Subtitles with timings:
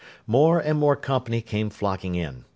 [0.25, 2.45] More and more company came flocking in.